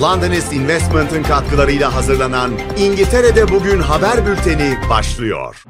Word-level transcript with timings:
Londonist 0.00 0.52
Investment'ın 0.52 1.22
katkılarıyla 1.22 1.94
hazırlanan 1.94 2.50
İngiltere'de 2.78 3.48
Bugün 3.48 3.80
Haber 3.80 4.26
Bülteni 4.26 4.74
başlıyor. 4.90 5.64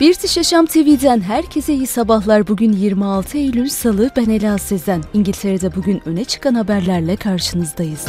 British 0.00 0.36
Yaşam 0.36 0.66
TV'den 0.66 1.20
herkese 1.20 1.74
iyi 1.74 1.86
sabahlar. 1.86 2.48
Bugün 2.48 2.72
26 2.72 3.38
Eylül 3.38 3.68
Salı. 3.68 4.10
Ben 4.16 4.30
Ela 4.30 4.58
Sezen. 4.58 5.02
İngiltere'de 5.14 5.74
bugün 5.74 6.02
öne 6.06 6.24
çıkan 6.24 6.54
haberlerle 6.54 7.16
karşınızdayız. 7.16 8.06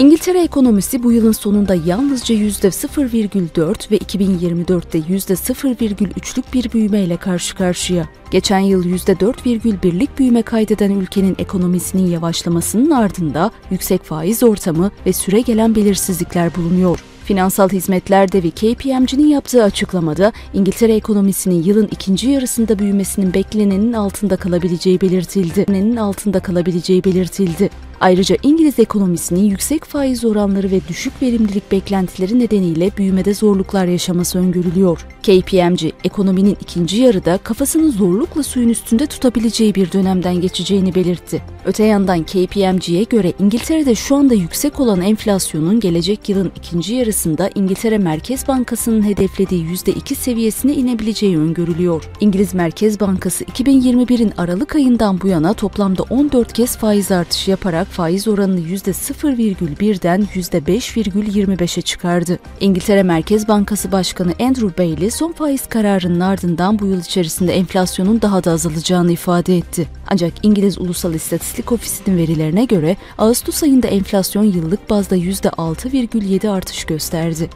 İngiltere 0.00 0.42
ekonomisi 0.42 1.02
bu 1.02 1.12
yılın 1.12 1.32
sonunda 1.32 1.74
yalnızca 1.74 2.34
%0,4 2.34 3.90
ve 3.90 3.96
2024'te 3.96 4.98
%0,3'lük 4.98 6.44
bir 6.52 6.72
büyümeyle 6.72 7.16
karşı 7.16 7.56
karşıya. 7.56 8.08
Geçen 8.30 8.58
yıl 8.58 8.84
%4,1'lik 8.84 10.18
büyüme 10.18 10.42
kaydeden 10.42 10.90
ülkenin 10.90 11.36
ekonomisinin 11.38 12.10
yavaşlamasının 12.10 12.90
ardında 12.90 13.50
yüksek 13.70 14.02
faiz 14.04 14.42
ortamı 14.42 14.90
ve 15.06 15.12
süre 15.12 15.40
gelen 15.40 15.74
belirsizlikler 15.74 16.56
bulunuyor. 16.56 17.04
Finansal 17.24 17.68
Hizmetler 17.68 18.32
Devi 18.32 18.50
KPMG'nin 18.50 19.26
yaptığı 19.26 19.64
açıklamada 19.64 20.32
İngiltere 20.54 20.94
ekonomisinin 20.94 21.62
yılın 21.62 21.88
ikinci 21.90 22.30
yarısında 22.30 22.78
büyümesinin 22.78 23.34
beklenenin 23.34 23.92
altında 23.92 24.36
kalabileceği 24.36 25.00
belirtildi. 25.00 25.60
Beklenenin 25.60 25.96
altında 25.96 26.40
kalabileceği 26.40 27.04
belirtildi. 27.04 27.89
Ayrıca 28.00 28.36
İngiliz 28.42 28.78
ekonomisinin 28.78 29.44
yüksek 29.44 29.84
faiz 29.84 30.24
oranları 30.24 30.70
ve 30.70 30.80
düşük 30.88 31.22
verimlilik 31.22 31.72
beklentileri 31.72 32.38
nedeniyle 32.38 32.90
büyümede 32.96 33.34
zorluklar 33.34 33.86
yaşaması 33.86 34.38
öngörülüyor. 34.38 35.06
KPMG, 35.22 35.92
ekonominin 36.04 36.56
ikinci 36.60 36.96
yarıda 36.96 37.38
kafasını 37.38 37.90
zorlukla 37.90 38.42
suyun 38.42 38.68
üstünde 38.68 39.06
tutabileceği 39.06 39.74
bir 39.74 39.92
dönemden 39.92 40.40
geçeceğini 40.40 40.94
belirtti. 40.94 41.42
Öte 41.64 41.84
yandan 41.84 42.24
KPMG'ye 42.24 43.02
göre 43.02 43.32
İngiltere'de 43.38 43.94
şu 43.94 44.16
anda 44.16 44.34
yüksek 44.34 44.80
olan 44.80 45.00
enflasyonun 45.00 45.80
gelecek 45.80 46.28
yılın 46.28 46.52
ikinci 46.56 46.94
yarısında 46.94 47.50
İngiltere 47.54 47.98
Merkez 47.98 48.48
Bankası'nın 48.48 49.02
hedeflediği 49.02 49.64
%2 49.64 50.14
seviyesine 50.14 50.74
inebileceği 50.74 51.38
öngörülüyor. 51.38 52.04
İngiliz 52.20 52.54
Merkez 52.54 53.00
Bankası 53.00 53.44
2021'in 53.44 54.32
Aralık 54.38 54.76
ayından 54.76 55.20
bu 55.20 55.28
yana 55.28 55.54
toplamda 55.54 56.02
14 56.02 56.52
kez 56.52 56.76
faiz 56.76 57.10
artışı 57.10 57.50
yaparak 57.50 57.89
faiz 57.90 58.28
oranını 58.28 58.60
%0,1'den 58.60 60.28
%5,25'e 60.34 61.82
çıkardı. 61.82 62.38
İngiltere 62.60 63.02
Merkez 63.02 63.48
Bankası 63.48 63.92
Başkanı 63.92 64.32
Andrew 64.40 64.78
Bailey 64.78 65.10
son 65.10 65.32
faiz 65.32 65.66
kararının 65.66 66.20
ardından 66.20 66.78
bu 66.78 66.86
yıl 66.86 67.00
içerisinde 67.00 67.52
enflasyonun 67.52 68.22
daha 68.22 68.44
da 68.44 68.50
azalacağını 68.50 69.12
ifade 69.12 69.56
etti. 69.56 69.88
Ancak 70.10 70.32
İngiliz 70.42 70.78
Ulusal 70.78 71.14
İstatistik 71.14 71.72
Ofisi'nin 71.72 72.16
verilerine 72.16 72.64
göre 72.64 72.96
Ağustos 73.18 73.62
ayında 73.62 73.88
enflasyon 73.88 74.44
yıllık 74.44 74.90
bazda 74.90 75.16
%6,7 75.16 76.48
artış 76.50 76.84
gösterdi. 76.84 77.50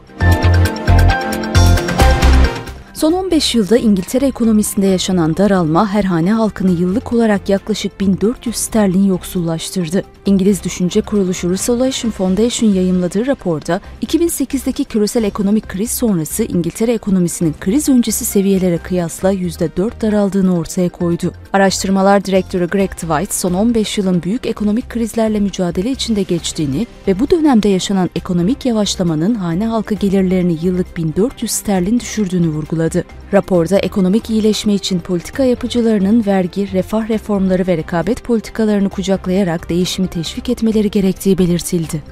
Son 2.95 3.13
15 3.13 3.55
yılda 3.55 3.77
İngiltere 3.77 4.27
ekonomisinde 4.27 4.87
yaşanan 4.87 5.37
daralma 5.37 5.89
her 5.89 6.05
hane 6.05 6.33
halkını 6.33 6.71
yıllık 6.71 7.13
olarak 7.13 7.49
yaklaşık 7.49 8.01
1400 8.01 8.57
sterlin 8.57 9.05
yoksullaştırdı. 9.05 10.05
İngiliz 10.27 10.65
düşünce 10.65 11.01
kuruluşu 11.01 11.51
Resolution 11.51 12.11
Foundation 12.11 12.71
yayımladığı 12.71 13.27
raporda 13.27 13.81
2008'deki 14.03 14.85
küresel 14.85 15.25
ekonomik 15.25 15.69
kriz 15.69 15.91
sonrası 15.91 16.45
İngiltere 16.45 16.93
ekonomisinin 16.93 17.55
kriz 17.61 17.89
öncesi 17.89 18.25
seviyelere 18.25 18.79
kıyasla 18.79 19.33
%4 19.33 20.01
daraldığını 20.01 20.59
ortaya 20.59 20.89
koydu. 20.89 21.33
Araştırmalar 21.53 22.25
direktörü 22.25 22.69
Greg 22.69 22.91
Dwight 22.91 23.35
son 23.35 23.55
15 23.55 23.99
yılın 23.99 24.23
büyük 24.23 24.47
ekonomik 24.47 24.91
krizlerle 24.91 25.41
mücadele 25.41 25.91
içinde 25.91 26.23
geçtiğini 26.23 26.87
ve 27.09 27.21
bu 27.21 27.31
dönemde 27.31 27.69
yaşanan 27.69 28.11
ekonomik 28.17 28.67
yavaşlamanın 28.67 29.35
hane 29.35 29.67
halkı 29.67 29.95
gelirlerini 29.95 30.59
yıllık 30.63 30.97
1400 30.97 31.51
sterlin 31.51 32.01
düşürdüğünü 32.01 32.49
vurguladı. 32.49 32.84
Raporda 33.33 33.79
ekonomik 33.79 34.31
iyileşme 34.31 34.75
için 34.75 35.01
politika 35.01 35.45
yapıcılarının 35.45 36.27
vergi, 36.27 36.73
refah 36.73 37.09
reformları 37.09 37.67
ve 37.67 37.77
rekabet 37.77 38.25
politikalarını 38.25 38.89
kucaklayarak 38.89 39.69
değişimi 39.69 40.09
teşvik 40.09 40.49
etmeleri 40.49 40.91
gerektiği 40.91 41.39
belirtildi. 41.39 42.03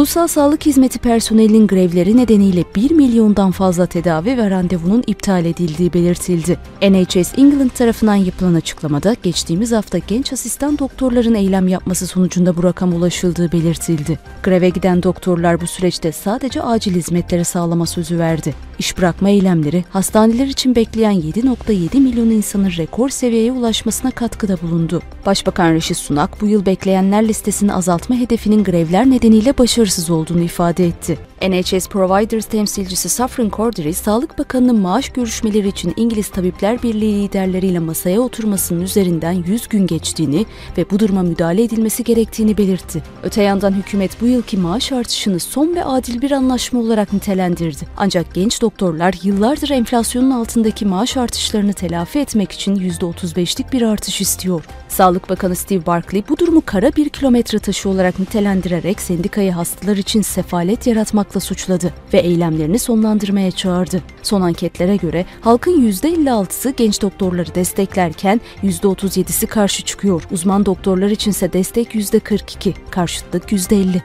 Ulusal 0.00 0.26
Sağlık 0.26 0.66
Hizmeti 0.66 0.98
personelinin 0.98 1.66
grevleri 1.66 2.16
nedeniyle 2.16 2.64
1 2.76 2.90
milyondan 2.90 3.50
fazla 3.50 3.86
tedavi 3.86 4.36
ve 4.36 4.50
randevunun 4.50 5.04
iptal 5.06 5.44
edildiği 5.44 5.92
belirtildi. 5.92 6.58
NHS 6.82 7.38
England 7.38 7.70
tarafından 7.70 8.14
yapılan 8.14 8.54
açıklamada 8.54 9.16
geçtiğimiz 9.22 9.72
hafta 9.72 9.98
genç 9.98 10.32
asistan 10.32 10.78
doktorların 10.78 11.34
eylem 11.34 11.68
yapması 11.68 12.06
sonucunda 12.06 12.56
bu 12.56 12.62
rakam 12.62 12.92
ulaşıldığı 12.92 13.52
belirtildi. 13.52 14.18
Greve 14.42 14.68
giden 14.68 15.02
doktorlar 15.02 15.60
bu 15.60 15.66
süreçte 15.66 16.12
sadece 16.12 16.62
acil 16.62 16.94
hizmetleri 16.94 17.44
sağlama 17.44 17.86
sözü 17.86 18.18
verdi. 18.18 18.54
İş 18.78 18.98
bırakma 18.98 19.28
eylemleri 19.28 19.84
hastaneler 19.90 20.46
için 20.46 20.74
bekleyen 20.74 21.14
7.7 21.14 22.00
milyon 22.00 22.30
insanın 22.30 22.70
rekor 22.76 23.08
seviyeye 23.08 23.52
ulaşmasına 23.52 24.10
katkıda 24.10 24.60
bulundu. 24.62 25.02
Başbakan 25.26 25.74
Rishi 25.74 25.94
Sunak 25.94 26.40
bu 26.40 26.46
yıl 26.46 26.66
bekleyenler 26.66 27.28
listesini 27.28 27.74
azaltma 27.74 28.16
hedefinin 28.16 28.64
grevler 28.64 29.10
nedeniyle 29.10 29.58
başarısız 29.58 29.89
olduğunu 30.10 30.42
ifade 30.42 30.86
etti. 30.86 31.18
NHS 31.42 31.88
Providers 31.88 32.46
temsilcisi 32.46 33.08
Safran 33.08 33.50
Cordery, 33.50 33.92
Sağlık 33.92 34.38
Bakanı'nın 34.38 34.80
maaş 34.80 35.08
görüşmeleri 35.08 35.68
için 35.68 35.94
İngiliz 35.96 36.28
Tabipler 36.28 36.82
Birliği 36.82 37.22
liderleriyle 37.22 37.78
masaya 37.78 38.20
oturmasının 38.20 38.80
üzerinden 38.82 39.32
100 39.32 39.68
gün 39.68 39.86
geçtiğini 39.86 40.46
ve 40.78 40.90
bu 40.90 40.98
duruma 40.98 41.22
müdahale 41.22 41.62
edilmesi 41.62 42.04
gerektiğini 42.04 42.58
belirtti. 42.58 43.02
Öte 43.22 43.42
yandan 43.42 43.72
hükümet 43.72 44.20
bu 44.20 44.26
yılki 44.26 44.56
maaş 44.56 44.92
artışını 44.92 45.40
son 45.40 45.74
ve 45.74 45.84
adil 45.84 46.22
bir 46.22 46.30
anlaşma 46.30 46.80
olarak 46.80 47.12
nitelendirdi. 47.12 47.86
Ancak 47.96 48.34
genç 48.34 48.62
doktorlar 48.62 49.14
yıllardır 49.22 49.70
enflasyonun 49.70 50.30
altındaki 50.30 50.86
maaş 50.86 51.16
artışlarını 51.16 51.72
telafi 51.72 52.18
etmek 52.18 52.52
için 52.52 52.76
%35'lik 52.76 53.72
bir 53.72 53.82
artış 53.82 54.20
istiyor. 54.20 54.64
Sağlık 54.88 55.30
Bakanı 55.30 55.56
Steve 55.56 55.86
Barclay 55.86 56.22
bu 56.28 56.38
durumu 56.38 56.62
kara 56.66 56.92
bir 56.96 57.08
kilometre 57.08 57.58
taşı 57.58 57.88
olarak 57.88 58.18
nitelendirerek 58.18 59.00
sendikayı 59.00 59.52
hastalar 59.52 59.96
için 59.96 60.22
sefalet 60.22 60.86
yaratmakla 61.30 61.40
suçladı 61.40 61.92
ve 62.12 62.18
eylemlerini 62.18 62.78
sonlandırmaya 62.78 63.50
çağırdı. 63.50 64.02
Son 64.22 64.40
anketlere 64.40 64.96
göre 64.96 65.26
halkın 65.40 65.82
%56'sı 65.82 66.70
genç 66.70 67.02
doktorları 67.02 67.54
desteklerken 67.54 68.40
%37'si 68.62 69.46
karşı 69.46 69.82
çıkıyor. 69.82 70.22
Uzman 70.30 70.66
doktorlar 70.66 71.10
içinse 71.10 71.52
destek 71.52 71.94
%42, 71.94 72.74
karşıtlık 72.90 73.52
%50. 73.52 74.02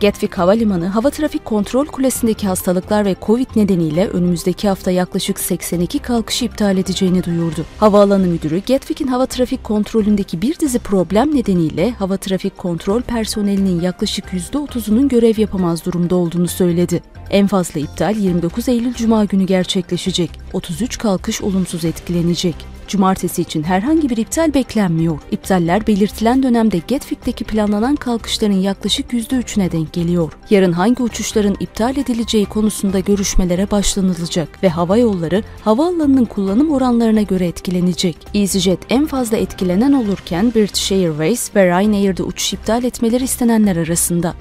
Gatwick 0.00 0.38
Havalimanı, 0.38 0.86
Hava 0.86 1.10
Trafik 1.10 1.44
Kontrol 1.44 1.86
Kulesi'ndeki 1.86 2.46
hastalıklar 2.46 3.04
ve 3.04 3.16
Covid 3.22 3.46
nedeniyle 3.56 4.08
önümüzdeki 4.08 4.68
hafta 4.68 4.90
yaklaşık 4.90 5.40
82 5.40 5.98
kalkış 5.98 6.42
iptal 6.42 6.78
edeceğini 6.78 7.24
duyurdu. 7.24 7.64
Havaalanı 7.78 8.26
müdürü, 8.26 8.62
Gatwick'in 8.68 9.06
hava 9.06 9.26
trafik 9.26 9.64
kontrolündeki 9.64 10.42
bir 10.42 10.58
dizi 10.58 10.78
problem 10.78 11.34
nedeniyle 11.34 11.90
hava 11.90 12.16
trafik 12.16 12.58
kontrol 12.58 13.02
personelinin 13.02 13.80
yaklaşık 13.80 14.24
%30'unun 14.24 15.08
görev 15.08 15.40
yapamaz 15.40 15.84
durumda 15.84 16.16
olduğunu 16.16 16.48
söyledi. 16.48 17.02
En 17.30 17.46
fazla 17.46 17.80
iptal 17.80 18.16
29 18.16 18.68
Eylül 18.68 18.94
Cuma 18.94 19.24
günü 19.24 19.44
gerçekleşecek. 19.44 20.30
33 20.52 20.98
kalkış 20.98 21.42
olumsuz 21.42 21.84
etkilenecek. 21.84 22.77
Cumartesi 22.88 23.42
için 23.42 23.62
herhangi 23.62 24.10
bir 24.10 24.16
iptal 24.16 24.54
beklenmiyor. 24.54 25.18
İptaller 25.30 25.86
belirtilen 25.86 26.42
dönemde 26.42 26.78
Gatwick'teki 26.78 27.44
planlanan 27.44 27.96
kalkışların 27.96 28.60
yaklaşık 28.60 29.12
%3'üne 29.12 29.72
denk 29.72 29.92
geliyor. 29.92 30.32
Yarın 30.50 30.72
hangi 30.72 31.02
uçuşların 31.02 31.56
iptal 31.60 31.96
edileceği 31.96 32.46
konusunda 32.46 33.00
görüşmelere 33.00 33.70
başlanılacak 33.70 34.62
ve 34.62 34.68
hava 34.68 34.96
yolları 34.96 35.42
havaalanının 35.64 36.24
kullanım 36.24 36.70
oranlarına 36.70 37.22
göre 37.22 37.46
etkilenecek. 37.46 38.16
EasyJet 38.34 38.78
en 38.90 39.06
fazla 39.06 39.36
etkilenen 39.36 39.92
olurken 39.92 40.54
British 40.54 40.92
Airways 40.92 41.56
ve 41.56 41.66
Ryanair'de 41.66 42.22
uçuş 42.22 42.52
iptal 42.52 42.84
etmeleri 42.84 43.24
istenenler 43.24 43.76
arasında. 43.76 44.34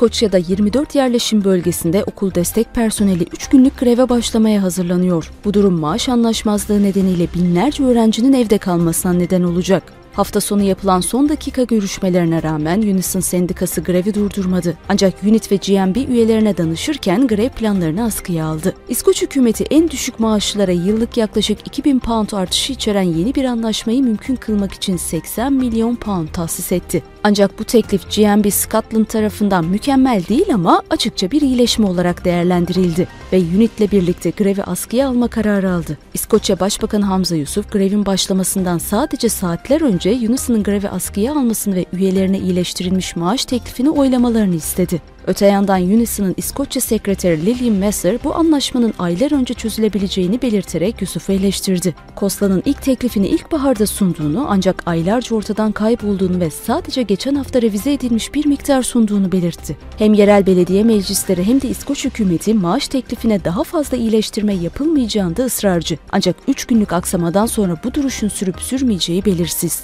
İskoçya'da 0.00 0.38
24 0.38 0.94
yerleşim 0.94 1.44
bölgesinde 1.44 2.04
okul 2.04 2.34
destek 2.34 2.74
personeli 2.74 3.22
3 3.22 3.48
günlük 3.48 3.78
greve 3.78 4.08
başlamaya 4.08 4.62
hazırlanıyor. 4.62 5.30
Bu 5.44 5.54
durum 5.54 5.80
maaş 5.80 6.08
anlaşmazlığı 6.08 6.82
nedeniyle 6.82 7.26
binlerce 7.34 7.84
öğrencinin 7.84 8.32
evde 8.32 8.58
kalmasına 8.58 9.12
neden 9.12 9.42
olacak. 9.42 9.82
Hafta 10.20 10.40
sonu 10.40 10.62
yapılan 10.62 11.00
son 11.00 11.28
dakika 11.28 11.62
görüşmelerine 11.62 12.42
rağmen 12.42 12.82
Unison 12.82 13.20
sendikası 13.20 13.80
grevi 13.80 14.14
durdurmadı. 14.14 14.76
Ancak 14.88 15.14
Unit 15.24 15.52
ve 15.52 15.56
GMB 15.56 15.96
üyelerine 16.08 16.56
danışırken 16.56 17.26
grev 17.26 17.48
planlarını 17.48 18.04
askıya 18.04 18.46
aldı. 18.46 18.74
İskoç 18.88 19.22
hükümeti 19.22 19.64
en 19.70 19.90
düşük 19.90 20.20
maaşlara 20.20 20.72
yıllık 20.72 21.16
yaklaşık 21.16 21.66
2000 21.66 21.98
pound 21.98 22.30
artışı 22.32 22.72
içeren 22.72 23.02
yeni 23.02 23.34
bir 23.34 23.44
anlaşmayı 23.44 24.02
mümkün 24.02 24.36
kılmak 24.36 24.72
için 24.72 24.96
80 24.96 25.52
milyon 25.52 25.96
pound 25.96 26.28
tahsis 26.28 26.72
etti. 26.72 27.02
Ancak 27.24 27.58
bu 27.58 27.64
teklif 27.64 28.02
GMB 28.16 28.50
Scotland 28.50 29.06
tarafından 29.06 29.64
mükemmel 29.64 30.22
değil 30.28 30.54
ama 30.54 30.82
açıkça 30.90 31.30
bir 31.30 31.40
iyileşme 31.40 31.86
olarak 31.86 32.24
değerlendirildi 32.24 33.08
ve 33.32 33.38
Unit'le 33.38 33.92
birlikte 33.92 34.30
grevi 34.30 34.62
askıya 34.62 35.08
alma 35.08 35.28
kararı 35.28 35.70
aldı. 35.70 35.98
İskoçya 36.14 36.60
Başbakanı 36.60 37.04
Hamza 37.04 37.36
Yusuf 37.36 37.72
grevin 37.72 38.06
başlamasından 38.06 38.78
sadece 38.78 39.28
saatler 39.28 39.80
önce 39.80 40.09
Unison'ın 40.12 40.62
grevi 40.62 40.88
askıya 40.88 41.32
almasını 41.32 41.74
ve 41.74 41.86
üyelerine 41.92 42.38
iyileştirilmiş 42.38 43.16
maaş 43.16 43.44
teklifini 43.44 43.90
oylamalarını 43.90 44.54
istedi. 44.54 45.02
Öte 45.26 45.46
yandan 45.46 45.82
Unison'ın 45.82 46.34
İskoçya 46.36 46.82
Sekreteri 46.82 47.46
Lillian 47.46 47.74
Messer 47.74 48.24
bu 48.24 48.34
anlaşmanın 48.34 48.94
aylar 48.98 49.32
önce 49.32 49.54
çözülebileceğini 49.54 50.42
belirterek 50.42 51.00
Yusuf'u 51.00 51.32
eleştirdi. 51.32 51.94
Kosla'nın 52.16 52.62
ilk 52.64 52.82
teklifini 52.82 53.28
ilkbaharda 53.28 53.86
sunduğunu 53.86 54.46
ancak 54.48 54.82
aylarca 54.86 55.36
ortadan 55.36 55.72
kaybolduğunu 55.72 56.40
ve 56.40 56.50
sadece 56.50 57.02
geçen 57.02 57.34
hafta 57.34 57.62
revize 57.62 57.92
edilmiş 57.92 58.34
bir 58.34 58.46
miktar 58.46 58.82
sunduğunu 58.82 59.32
belirtti. 59.32 59.76
Hem 59.98 60.14
yerel 60.14 60.46
belediye 60.46 60.84
meclisleri 60.84 61.44
hem 61.44 61.62
de 61.62 61.68
İskoç 61.68 62.04
hükümeti 62.04 62.54
maaş 62.54 62.88
teklifine 62.88 63.44
daha 63.44 63.64
fazla 63.64 63.96
iyileştirme 63.96 64.54
yapılmayacağında 64.54 65.44
ısrarcı. 65.44 65.98
Ancak 66.12 66.36
3 66.48 66.64
günlük 66.64 66.92
aksamadan 66.92 67.46
sonra 67.46 67.76
bu 67.84 67.94
duruşun 67.94 68.28
sürüp 68.28 68.60
sürmeyeceği 68.60 69.24
belirsiz. 69.24 69.82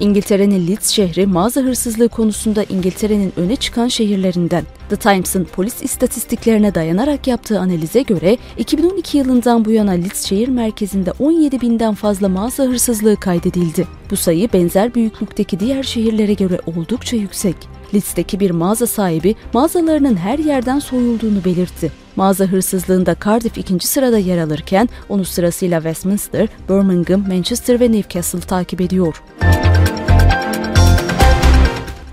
İngiltere'nin 0.00 0.68
Leeds 0.68 0.90
şehri 0.90 1.26
mağaza 1.26 1.60
hırsızlığı 1.60 2.08
konusunda 2.08 2.64
İngiltere'nin 2.64 3.32
öne 3.36 3.56
çıkan 3.56 3.88
şehirlerinden. 3.88 4.64
The 4.88 4.96
Times'ın 4.96 5.44
polis 5.44 5.82
istatistiklerine 5.82 6.74
dayanarak 6.74 7.26
yaptığı 7.26 7.60
analize 7.60 8.02
göre 8.02 8.36
2012 8.58 9.18
yılından 9.18 9.64
bu 9.64 9.70
yana 9.70 9.90
Leeds 9.90 10.26
şehir 10.26 10.48
merkezinde 10.48 11.12
17 11.18 11.60
binden 11.60 11.94
fazla 11.94 12.28
mağaza 12.28 12.64
hırsızlığı 12.64 13.16
kaydedildi. 13.16 13.86
Bu 14.10 14.16
sayı 14.16 14.52
benzer 14.52 14.94
büyüklükteki 14.94 15.60
diğer 15.60 15.82
şehirlere 15.82 16.34
göre 16.34 16.58
oldukça 16.66 17.16
yüksek. 17.16 17.77
Leeds'teki 17.94 18.40
bir 18.40 18.50
mağaza 18.50 18.86
sahibi 18.86 19.34
mağazalarının 19.52 20.16
her 20.16 20.38
yerden 20.38 20.78
soyulduğunu 20.78 21.44
belirtti. 21.44 21.92
Mağaza 22.16 22.44
hırsızlığında 22.44 23.16
Cardiff 23.24 23.58
ikinci 23.58 23.86
sırada 23.86 24.18
yer 24.18 24.38
alırken 24.38 24.88
onu 25.08 25.24
sırasıyla 25.24 25.78
Westminster, 25.78 26.48
Birmingham, 26.68 27.28
Manchester 27.28 27.80
ve 27.80 27.92
Newcastle 27.92 28.40
takip 28.40 28.80
ediyor. 28.80 29.22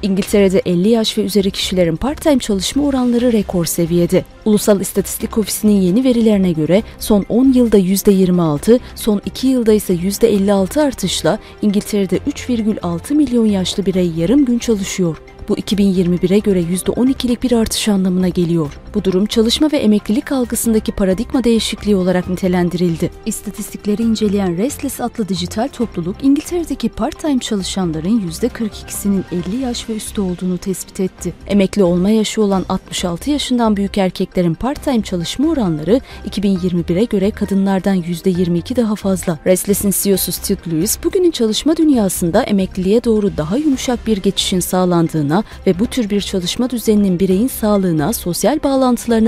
İngiltere'de 0.01 0.61
50 0.65 0.89
yaş 0.89 1.17
ve 1.17 1.23
üzeri 1.23 1.51
kişilerin 1.51 1.95
part-time 1.95 2.39
çalışma 2.39 2.83
oranları 2.83 3.31
rekor 3.31 3.65
seviyede. 3.65 4.25
Ulusal 4.45 4.81
İstatistik 4.81 5.37
Ofisi'nin 5.37 5.81
yeni 5.81 6.03
verilerine 6.03 6.51
göre 6.51 6.83
son 6.99 7.25
10 7.29 7.53
yılda 7.53 7.79
%26, 7.79 8.79
son 8.95 9.21
2 9.25 9.47
yılda 9.47 9.73
ise 9.73 9.93
%56 9.93 10.81
artışla 10.81 11.39
İngiltere'de 11.61 12.17
3,6 12.17 13.13
milyon 13.13 13.45
yaşlı 13.45 13.85
birey 13.85 14.11
yarım 14.17 14.45
gün 14.45 14.59
çalışıyor. 14.59 15.17
Bu 15.49 15.57
2021'e 15.57 16.39
göre 16.39 16.61
%12'lik 16.61 17.43
bir 17.43 17.51
artış 17.51 17.87
anlamına 17.87 18.27
geliyor. 18.27 18.79
Bu 18.95 19.03
durum 19.03 19.25
çalışma 19.25 19.71
ve 19.71 19.77
emeklilik 19.77 20.31
algısındaki 20.31 20.91
paradigma 20.91 21.43
değişikliği 21.43 21.95
olarak 21.95 22.29
nitelendirildi. 22.29 23.11
İstatistikleri 23.25 24.01
inceleyen 24.01 24.57
Restless 24.57 25.01
adlı 25.01 25.29
dijital 25.29 25.67
topluluk 25.67 26.15
İngiltere'deki 26.23 26.89
part-time 26.89 27.39
çalışanların 27.39 28.29
%42'sinin 28.31 29.23
50 29.49 29.61
yaş 29.61 29.89
ve 29.89 29.95
üstü 29.95 30.21
olduğunu 30.21 30.57
tespit 30.57 30.99
etti. 30.99 31.33
Emekli 31.47 31.83
olma 31.83 32.09
yaşı 32.09 32.41
olan 32.41 32.65
66 32.69 33.31
yaşından 33.31 33.77
büyük 33.77 33.97
erkeklerin 33.97 34.53
part-time 34.53 35.01
çalışma 35.01 35.49
oranları 35.49 36.01
2021'e 36.29 37.05
göre 37.05 37.31
kadınlardan 37.31 37.97
%22 38.01 38.75
daha 38.75 38.95
fazla. 38.95 39.39
Restless'in 39.45 39.93
CEO'su 40.03 40.31
Stuart 40.31 40.67
Lewis, 40.67 41.03
bugünün 41.03 41.31
çalışma 41.31 41.77
dünyasında 41.77 42.43
emekliliğe 42.43 43.03
doğru 43.03 43.37
daha 43.37 43.57
yumuşak 43.57 44.07
bir 44.07 44.17
geçişin 44.17 44.59
sağlandığına 44.59 45.43
ve 45.67 45.79
bu 45.79 45.87
tür 45.87 46.09
bir 46.09 46.21
çalışma 46.21 46.69
düzeninin 46.69 47.19
bireyin 47.19 47.47
sağlığına, 47.47 48.13
sosyal 48.13 48.63
bağlantılarına 48.63 48.84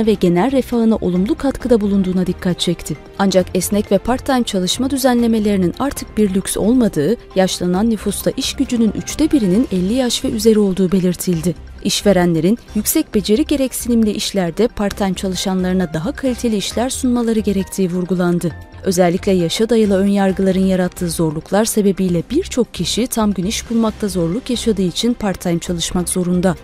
ve 0.08 0.14
genel 0.14 0.52
refahına 0.52 0.96
olumlu 0.96 1.36
katkıda 1.36 1.82
bulunduğuna 1.82 2.28
dikkat 2.28 2.60
çekti. 2.60 2.98
Ancak 3.20 3.46
esnek 3.54 3.92
ve 3.92 3.98
part-time 3.98 4.44
çalışma 4.44 4.90
düzenlemelerinin 4.90 5.74
artık 5.80 6.18
bir 6.18 6.34
lüks 6.34 6.58
olmadığı, 6.58 7.16
yaşlanan 7.36 7.90
nüfusta 7.90 8.32
iş 8.38 8.56
gücünün 8.56 8.92
üçte 8.92 9.32
birinin 9.32 9.68
50 9.72 9.94
yaş 9.94 10.24
ve 10.24 10.30
üzeri 10.30 10.60
olduğu 10.60 10.92
belirtildi. 10.92 11.56
İşverenlerin 11.84 12.58
yüksek 12.76 13.16
beceri 13.16 13.46
gereksinimli 13.46 14.12
işlerde 14.12 14.68
part-time 14.68 15.14
çalışanlarına 15.14 15.94
daha 15.94 16.12
kaliteli 16.12 16.56
işler 16.56 16.90
sunmaları 16.90 17.40
gerektiği 17.40 17.92
vurgulandı. 17.92 18.52
Özellikle 18.84 19.32
yaşa 19.32 19.70
dayalı 19.70 19.98
önyargıların 19.98 20.66
yarattığı 20.66 21.10
zorluklar 21.10 21.66
sebebiyle 21.66 22.24
birçok 22.32 22.74
kişi 22.74 23.08
tam 23.08 23.34
gün 23.34 23.46
iş 23.46 23.70
bulmakta 23.70 24.08
zorluk 24.08 24.50
yaşadığı 24.50 24.82
için 24.82 25.14
part-time 25.14 25.60
çalışmak 25.60 26.10
zorunda. 26.10 26.56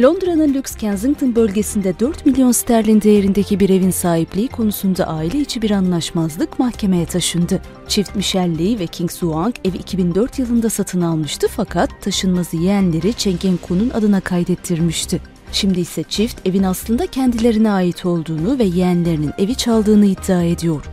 Londra'nın 0.00 0.54
lüks 0.54 0.74
Kensington 0.74 1.36
bölgesinde 1.36 2.00
4 2.00 2.26
milyon 2.26 2.52
sterlin 2.52 3.02
değerindeki 3.02 3.60
bir 3.60 3.70
evin 3.70 3.90
sahipliği 3.90 4.48
konusunda 4.48 5.06
aile 5.06 5.38
içi 5.38 5.62
bir 5.62 5.70
anlaşmazlık 5.70 6.58
mahkemeye 6.58 7.06
taşındı. 7.06 7.62
Çift 7.88 8.16
Michelle 8.16 8.58
Lee 8.58 8.78
ve 8.78 8.86
King 8.86 9.10
Suang 9.10 9.54
evi 9.64 9.76
2004 9.76 10.38
yılında 10.38 10.70
satın 10.70 11.00
almıştı 11.00 11.48
fakat 11.50 12.02
taşınmazı 12.02 12.56
yeğenleri 12.56 13.14
Cheng 13.14 13.60
Ku'nun 13.62 13.90
adına 13.90 14.20
kaydettirmişti. 14.20 15.20
Şimdi 15.52 15.80
ise 15.80 16.02
çift 16.02 16.46
evin 16.48 16.62
aslında 16.62 17.06
kendilerine 17.06 17.70
ait 17.70 18.06
olduğunu 18.06 18.58
ve 18.58 18.64
yeğenlerinin 18.64 19.32
evi 19.38 19.54
çaldığını 19.54 20.06
iddia 20.06 20.42
ediyor. 20.42 20.84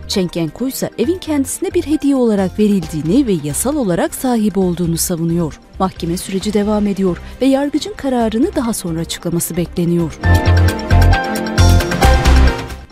Ku 0.53 0.67
ise 0.67 0.89
evin 0.97 1.17
kendisine 1.17 1.73
bir 1.73 1.85
hediye 1.85 2.15
olarak 2.15 2.59
verildiğini 2.59 3.27
ve 3.27 3.35
yasal 3.43 3.75
olarak 3.75 4.15
sahibi 4.15 4.59
olduğunu 4.59 4.97
savunuyor. 4.97 5.59
Mahkeme 5.79 6.17
süreci 6.17 6.53
devam 6.53 6.87
ediyor 6.87 7.17
ve 7.41 7.45
yargıcın 7.45 7.93
kararını 7.93 8.55
daha 8.55 8.73
sonra 8.73 8.99
açıklaması 8.99 9.57
bekleniyor. 9.57 10.19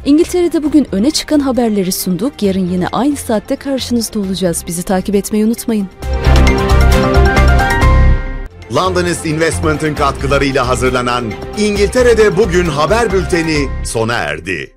İngiltere'de 0.05 0.63
bugün 0.63 0.87
öne 0.91 1.11
çıkan 1.11 1.39
haberleri 1.39 1.91
sunduk. 1.91 2.43
Yarın 2.43 2.69
yine 2.69 2.87
aynı 2.87 3.15
saatte 3.15 3.55
karşınızda 3.55 4.19
olacağız. 4.19 4.63
Bizi 4.67 4.83
takip 4.83 5.15
etmeyi 5.15 5.45
unutmayın. 5.45 5.87
Londonist 8.75 9.25
Investment'ın 9.25 9.95
katkılarıyla 9.95 10.67
hazırlanan 10.67 11.33
İngiltere'de 11.57 12.37
Bugün 12.37 12.65
haber 12.65 13.13
bülteni 13.13 13.85
sona 13.85 14.13
erdi. 14.13 14.75